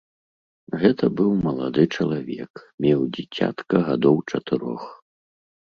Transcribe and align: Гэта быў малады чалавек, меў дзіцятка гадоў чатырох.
Гэта 0.83 1.09
быў 1.19 1.31
малады 1.47 1.83
чалавек, 1.99 2.51
меў 2.87 2.99
дзіцятка 3.15 3.85
гадоў 3.91 4.15
чатырох. 4.31 4.91